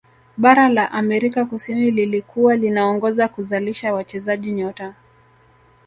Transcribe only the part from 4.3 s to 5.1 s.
nyota